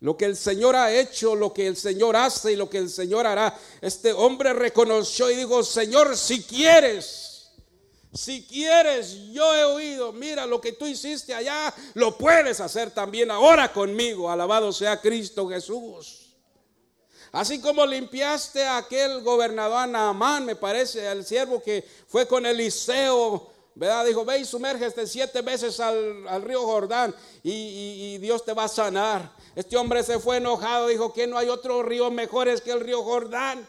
[0.00, 2.90] Lo que el Señor ha hecho, lo que el Señor hace y lo que el
[2.90, 3.58] Señor hará.
[3.80, 7.25] Este hombre reconoció y dijo, Señor, si quieres
[8.16, 13.30] si quieres, yo he oído, mira lo que tú hiciste allá, lo puedes hacer también
[13.30, 14.30] ahora conmigo.
[14.30, 16.26] Alabado sea Cristo Jesús.
[17.32, 23.50] Así como limpiaste a aquel gobernador Naamán, me parece, el siervo que fue con Eliseo,
[23.74, 24.06] ¿verdad?
[24.06, 28.68] Dijo, ve y sumérgete siete veces al, río Jordán y, y, Dios te va a
[28.68, 29.30] sanar.
[29.54, 33.02] Este hombre se fue enojado, dijo que no hay otro río mejores que el río
[33.02, 33.68] Jordán.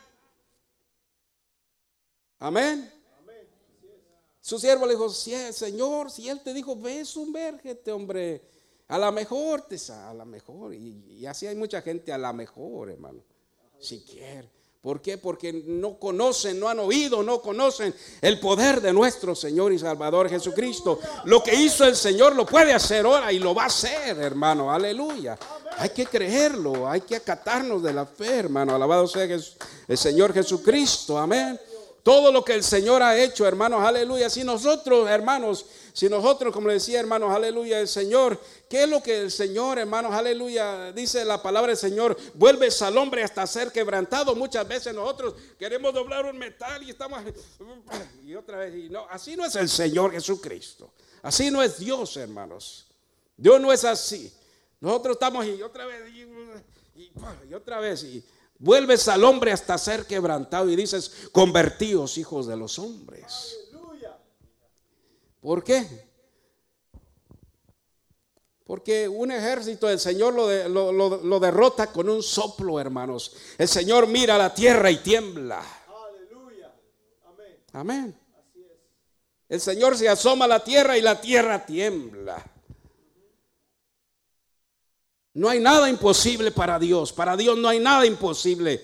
[2.39, 2.96] Amén.
[4.47, 8.41] Su siervo le dijo, Señor, si él te dijo, ve, sumérgete, hombre.
[8.87, 10.73] A la mejor, te a la mejor.
[10.73, 13.19] Y, así hay mucha gente a la mejor, hermano.
[13.77, 14.49] Si quiere.
[14.79, 15.17] ¿Por qué?
[15.17, 20.29] Porque no conocen, no han oído, no conocen el poder de nuestro Señor y Salvador
[20.29, 20.97] Jesucristo.
[21.25, 24.71] Lo que hizo el Señor lo puede hacer ahora y lo va a hacer, hermano.
[24.71, 25.37] Aleluya.
[25.77, 28.73] Hay que creerlo, hay que acatarnos de la fe, hermano.
[28.73, 31.17] Alabado sea el Señor Jesucristo.
[31.17, 31.59] Amén.
[32.07, 34.29] Todo lo que el Señor ha hecho, hermanos, aleluya.
[34.29, 38.39] Si nosotros, hermanos, si nosotros, como le decía, hermanos, aleluya, el Señor,
[38.69, 42.15] ¿qué es lo que el Señor, hermanos, aleluya, dice la palabra del Señor?
[42.35, 44.35] Vuelves al hombre hasta ser quebrantado.
[44.35, 47.21] Muchas veces nosotros queremos doblar un metal y estamos,
[48.23, 50.93] y otra vez, y no, así no es el Señor Jesucristo.
[51.23, 52.87] Así no es Dios, hermanos.
[53.35, 54.33] Dios no es así.
[54.79, 57.11] Nosotros estamos y otra vez, y,
[57.49, 58.23] y otra vez, y
[58.59, 63.57] Vuelves al hombre hasta ser quebrantado y dices, convertíos hijos de los hombres.
[65.39, 66.07] ¿Por qué?
[68.65, 73.33] Porque un ejército del Señor lo, lo, derrota con un soplo, hermanos.
[73.57, 75.63] El Señor mira la tierra y tiembla.
[75.87, 76.73] Aleluya.
[77.25, 77.55] Amén.
[77.71, 78.19] Amén.
[79.47, 82.43] El Señor se asoma a la tierra y la tierra tiembla.
[85.37, 87.13] No hay nada imposible para Dios.
[87.13, 88.83] Para Dios no hay nada imposible.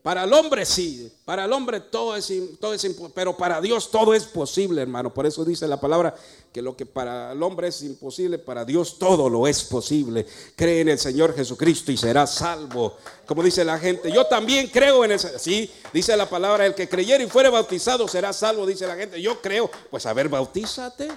[0.00, 1.12] Para el hombre sí.
[1.24, 3.12] Para el hombre todo es, es imposible.
[3.12, 5.12] Pero para Dios todo es posible, hermano.
[5.12, 6.14] Por eso dice la palabra
[6.52, 10.24] que lo que para el hombre es imposible, para Dios todo lo es posible.
[10.54, 12.96] Cree en el Señor Jesucristo y será salvo.
[13.26, 15.36] Como dice la gente, yo también creo en ese.
[15.40, 19.20] Sí, dice la palabra, el que creyera y fuere bautizado será salvo, dice la gente.
[19.20, 21.08] Yo creo, pues a ver, bautízate.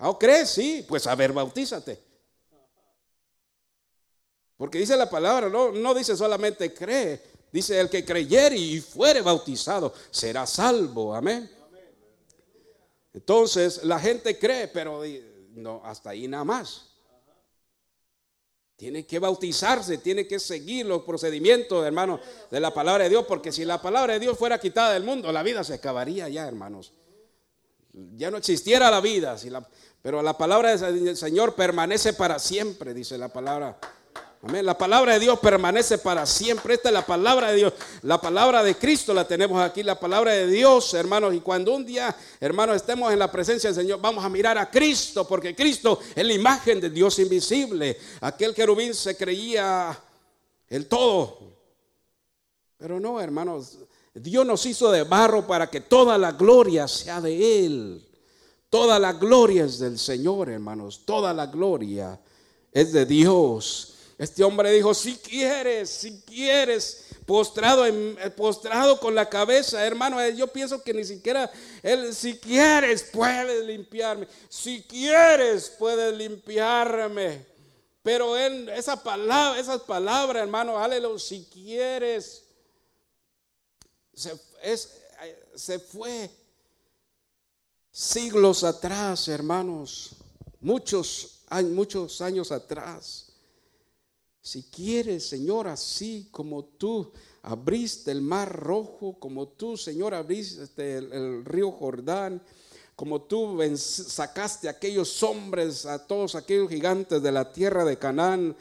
[0.00, 0.48] ¿Ah, crees?
[0.48, 2.02] Sí, pues a ver, bautízate.
[4.56, 9.20] Porque dice la palabra, no, no dice solamente cree, dice el que creyere y fuere
[9.20, 11.14] bautizado será salvo.
[11.14, 11.50] Amén.
[13.12, 15.02] Entonces la gente cree, pero
[15.54, 16.86] no, hasta ahí nada más.
[18.76, 23.52] Tiene que bautizarse, tiene que seguir los procedimientos, hermanos, de la palabra de Dios, porque
[23.52, 26.92] si la palabra de Dios fuera quitada del mundo, la vida se acabaría ya, hermanos.
[27.92, 29.36] Ya no existiera la vida,
[30.02, 33.78] pero la palabra del Señor permanece para siempre, dice la palabra.
[34.42, 34.64] Amén.
[34.64, 36.72] La palabra de Dios permanece para siempre.
[36.72, 37.74] Esta es la palabra de Dios.
[38.00, 39.82] La palabra de Cristo la tenemos aquí.
[39.82, 41.34] La palabra de Dios, hermanos.
[41.34, 44.70] Y cuando un día, hermanos, estemos en la presencia del Señor, vamos a mirar a
[44.70, 45.28] Cristo.
[45.28, 47.98] Porque Cristo es la imagen de Dios invisible.
[48.22, 49.98] Aquel querubín se creía
[50.68, 51.38] el todo.
[52.78, 53.76] Pero no, hermanos.
[54.14, 58.09] Dios nos hizo de barro para que toda la gloria sea de Él.
[58.70, 61.02] Toda la gloria es del Señor, hermanos.
[61.04, 62.18] Toda la gloria
[62.70, 63.96] es de Dios.
[64.16, 70.20] Este hombre dijo, si quieres, si quieres, postrado, en, eh, postrado con la cabeza, hermano,
[70.20, 71.50] eh, yo pienso que ni siquiera
[71.82, 74.28] él, si quieres, puedes limpiarme.
[74.48, 77.44] Si quieres, puedes limpiarme.
[78.04, 82.44] Pero él, esa palabra, esas palabras, hermano, aleluya, si quieres,
[84.14, 84.32] se,
[85.56, 86.30] se fue
[87.90, 90.12] siglos atrás, hermanos,
[90.60, 91.40] muchos,
[91.72, 93.26] muchos años atrás.
[94.42, 101.44] Si quieres, Señor, así como tú abriste el mar rojo, como tú, Señor, abriste el,
[101.44, 102.42] río Jordán,
[102.96, 108.56] como tú sacaste a aquellos hombres, a todos aquellos gigantes de la tierra de Canaán,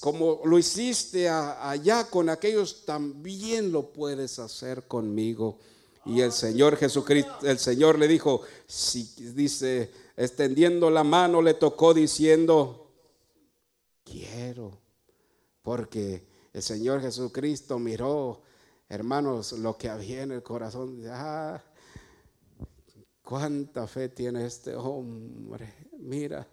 [0.00, 5.58] como lo hiciste allá con aquellos, también lo puedes hacer conmigo.
[6.06, 11.92] Y el Señor Jesucristo, el Señor le dijo, si dice, extendiendo la mano, le tocó
[11.92, 12.90] diciendo,
[14.04, 14.80] quiero
[15.62, 18.42] porque el Señor Jesucristo miró,
[18.88, 21.02] hermanos, lo que había en el corazón.
[21.08, 21.62] Ah,
[23.22, 25.72] cuánta fe tiene este hombre.
[25.98, 26.46] Mira,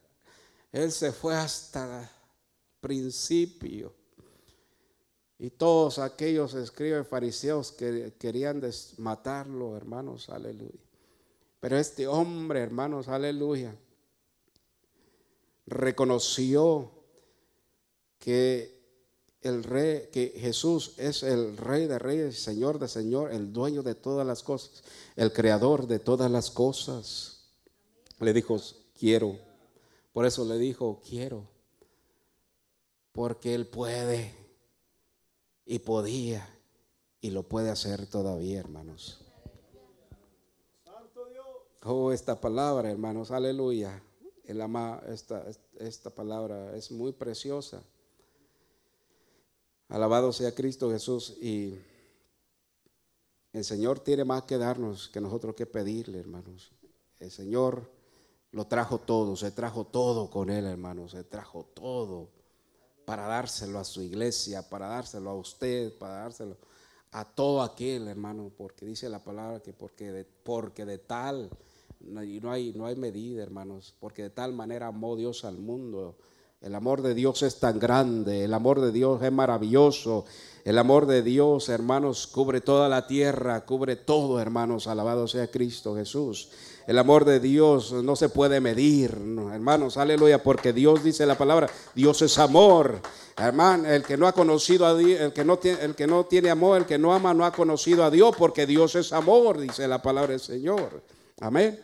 [0.71, 2.09] él se fue hasta
[2.79, 3.95] principio.
[5.39, 8.61] Y todos aquellos escribas fariseos que querían
[8.97, 10.79] matarlo, hermanos, aleluya.
[11.59, 13.75] Pero este hombre, hermanos, aleluya,
[15.67, 16.91] reconoció
[18.17, 18.77] que
[19.41, 23.93] el rey, que Jesús es el rey de reyes, señor de señor, el dueño de
[23.93, 24.83] todas las cosas,
[25.15, 27.51] el creador de todas las cosas.
[28.19, 28.59] Le dijo,
[28.97, 29.37] quiero.
[30.13, 31.47] Por eso le dijo, quiero.
[33.11, 34.46] Porque Él puede
[35.67, 36.47] y podía
[37.19, 39.21] y lo puede hacer todavía, hermanos.
[41.83, 44.01] Oh, esta palabra, hermanos, aleluya.
[44.45, 45.45] El ama, esta,
[45.79, 47.83] esta palabra es muy preciosa.
[49.89, 51.37] Alabado sea Cristo Jesús.
[51.41, 51.77] Y
[53.51, 56.71] el Señor tiene más que darnos que nosotros que pedirle, hermanos.
[57.19, 57.89] El Señor
[58.51, 61.11] lo trajo todo, se trajo todo con Él, hermanos.
[61.11, 62.36] Se trajo todo
[63.07, 66.57] para dárselo a su iglesia, para dárselo a usted, para dárselo
[67.13, 68.51] a todo aquel, hermano.
[68.57, 71.49] Porque dice la palabra que porque de, porque de tal,
[72.01, 76.17] y no hay, no hay medida, hermanos, porque de tal manera amó Dios al mundo
[76.59, 80.25] el amor de Dios es tan grande, el amor de Dios es maravilloso.
[80.65, 84.87] El amor de Dios, hermanos, cubre toda la tierra, cubre todo, hermanos.
[84.87, 86.49] Alabado sea Cristo Jesús.
[86.87, 91.69] El amor de Dios no se puede medir, hermanos, aleluya, porque Dios dice la palabra,
[91.93, 93.01] Dios es amor.
[93.35, 96.25] Hermano, el que no ha conocido a Dios, el que no tiene, el que no
[96.25, 99.59] tiene amor, el que no ama, no ha conocido a Dios, porque Dios es amor,
[99.59, 101.03] dice la palabra del Señor.
[101.41, 101.77] Amén.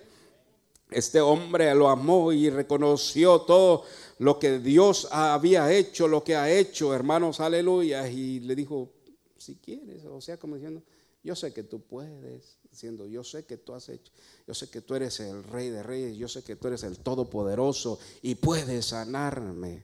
[0.90, 3.84] Este hombre lo amó y reconoció todo
[4.20, 8.08] lo que Dios había hecho, lo que ha hecho, hermanos, aleluya.
[8.08, 8.90] Y le dijo,
[9.38, 10.82] si quieres, o sea, como diciendo,
[11.24, 14.12] yo sé que tú puedes, diciendo, yo sé que tú has hecho,
[14.46, 17.00] yo sé que tú eres el rey de reyes, yo sé que tú eres el
[17.00, 19.84] todopoderoso y puedes sanarme.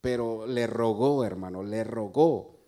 [0.00, 2.58] Pero le rogó, hermano, le rogó.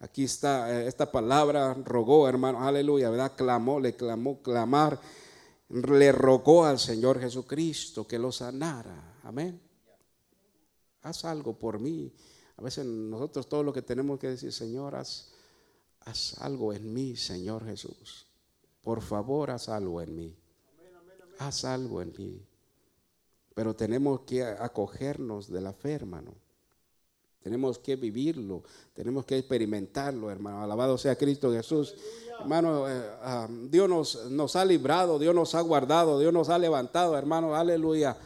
[0.00, 3.32] Aquí está eh, esta palabra, rogó, hermano, aleluya, ¿verdad?
[3.36, 4.98] Clamó, le clamó, clamar.
[5.68, 9.18] Le rogó al Señor Jesucristo que lo sanara.
[9.22, 9.60] Amén
[11.04, 12.12] haz algo por mí.
[12.56, 15.30] A veces nosotros todo lo que tenemos que decir, Señor, haz,
[16.38, 18.26] algo en mí, Señor Jesús.
[18.84, 20.36] Por favor, haz algo en mí.
[21.38, 22.40] Haz algo en mí.
[23.54, 26.34] Pero tenemos que acogernos de la fe, hermano.
[27.42, 28.62] Tenemos que vivirlo,
[28.94, 30.62] tenemos que experimentarlo, hermano.
[30.62, 31.94] Alabado sea Cristo Jesús.
[32.40, 36.58] Hermano, eh, ah, Dios nos, nos ha librado, Dios nos ha guardado, Dios nos ha
[36.58, 37.54] levantado, hermano.
[37.54, 38.16] Aleluya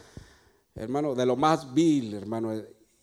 [0.79, 2.53] hermano, de lo más vil, hermano.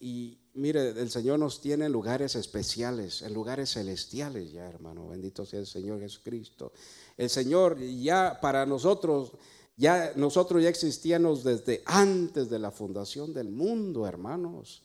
[0.01, 5.09] Y mire, el Señor nos tiene en lugares especiales, en lugares celestiales ya, hermano.
[5.09, 6.73] Bendito sea el Señor Jesucristo.
[7.17, 9.33] El Señor ya para nosotros,
[9.77, 14.83] ya nosotros ya existíamos desde antes de la fundación del mundo, hermanos.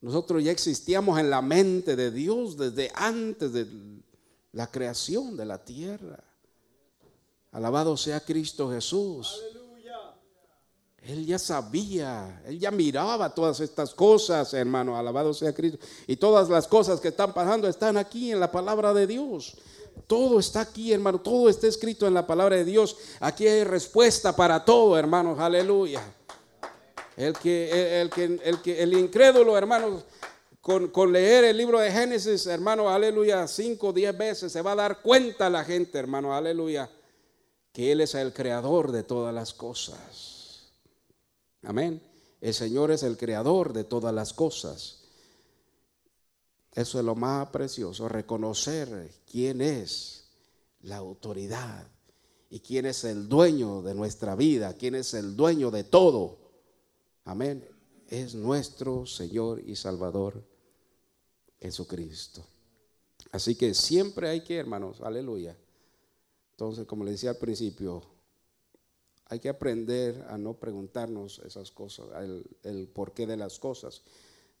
[0.00, 3.66] Nosotros ya existíamos en la mente de Dios desde antes de
[4.52, 6.24] la creación de la tierra.
[7.52, 9.42] Alabado sea Cristo Jesús.
[11.02, 15.78] Él ya sabía, él ya miraba todas estas cosas, hermano, alabado sea Cristo.
[16.06, 19.56] Y todas las cosas que están pasando están aquí en la palabra de Dios.
[20.06, 22.96] Todo está aquí, hermano, todo está escrito en la palabra de Dios.
[23.20, 26.02] Aquí hay respuesta para todo, hermanos, aleluya.
[27.16, 30.04] El que, el, que, el, que, el incrédulo, hermanos,
[30.60, 35.00] con, leer el libro de Génesis, hermano, aleluya, cinco diez veces se va a dar
[35.00, 36.90] cuenta la gente, hermano, aleluya
[37.72, 40.39] que Él es el creador de todas las cosas.
[41.62, 42.02] Amén.
[42.40, 45.00] El Señor es el creador de todas las cosas.
[46.72, 50.30] Eso es lo más precioso, reconocer quién es
[50.82, 51.86] la autoridad
[52.48, 56.38] y quién es el dueño de nuestra vida, quién es el dueño de todo.
[57.24, 57.68] Amén.
[58.08, 60.42] Es nuestro Señor y Salvador
[61.60, 62.44] Jesucristo.
[63.32, 65.56] Así que siempre hay que, hermanos, aleluya.
[66.52, 68.02] Entonces, como le decía al principio,
[69.30, 72.06] hay que aprender a no preguntarnos esas cosas,
[72.64, 74.02] el, porqué de las cosas,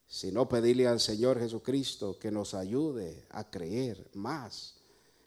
[0.06, 4.76] sino pedirle al Señor Jesucristo que nos ayude a creer más,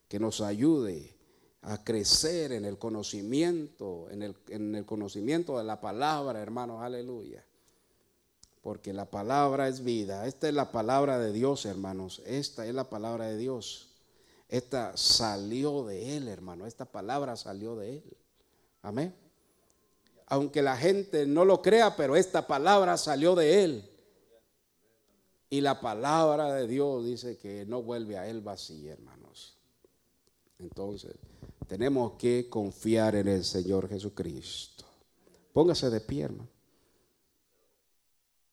[0.07, 1.17] que nos ayude
[1.61, 7.43] a crecer en el conocimiento, en el, en el conocimiento de la palabra, hermanos, aleluya.
[8.61, 10.25] Porque la palabra es vida.
[10.25, 12.21] Esta es la palabra de Dios, hermanos.
[12.25, 13.89] Esta es la palabra de Dios.
[14.47, 16.65] Esta salió de Él, hermano.
[16.65, 18.17] Esta palabra salió de Él.
[18.81, 19.22] Amén
[20.28, 23.89] aunque la gente no lo crea, pero esta palabra salió de él.
[25.49, 29.55] Y la palabra de Dios dice que no vuelve a él vacía, hermanos.
[30.57, 31.13] Entonces,
[31.67, 34.86] tenemos que confiar en el Señor Jesucristo.
[35.51, 36.49] Póngase de pie, hermano.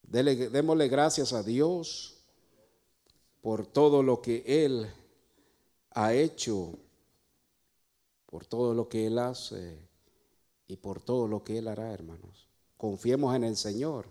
[0.03, 2.17] démosle gracias a Dios
[3.41, 4.87] por todo lo que Él
[5.91, 6.77] ha hecho,
[8.27, 9.90] por todo lo que Él hace
[10.71, 12.47] y por todo lo que Él hará, hermanos.
[12.77, 14.05] Confiemos en el Señor.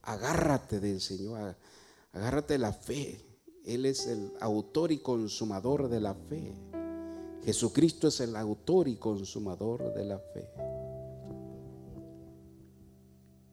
[0.00, 1.54] Agárrate del Señor.
[2.12, 3.20] Agárrate de la fe.
[3.66, 6.54] Él es el autor y consumador de la fe.
[7.44, 10.48] Jesucristo es el autor y consumador de la fe.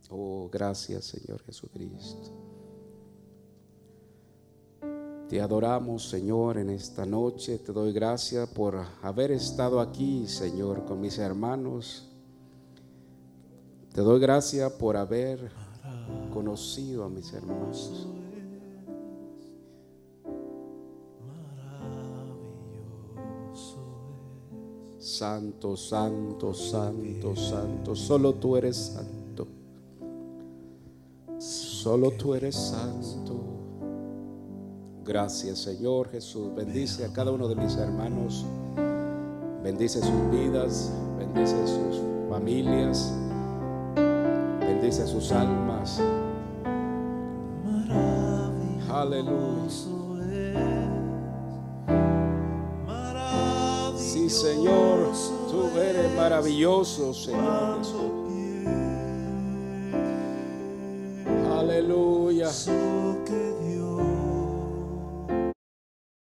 [0.09, 2.31] Oh, gracias Señor Jesucristo.
[5.27, 7.59] Te adoramos Señor en esta noche.
[7.59, 12.08] Te doy gracias por haber estado aquí Señor con mis hermanos
[13.99, 15.51] te doy gracias por haber
[16.33, 18.07] conocido a mis hermanos.
[24.97, 27.93] Santo, santo, santo, santo.
[27.93, 29.45] Solo tú eres santo.
[31.37, 33.35] Solo tú eres santo.
[35.03, 36.55] Gracias Señor Jesús.
[36.55, 38.45] Bendice a cada uno de mis hermanos.
[39.61, 40.89] Bendice sus vidas.
[41.17, 43.18] Bendice sus familias
[44.79, 46.01] bendice sus almas.
[48.89, 49.69] Aleluya.
[53.97, 55.11] Sí, Señor,
[55.51, 57.79] tú eres maravilloso, Señor
[61.57, 62.49] Aleluya.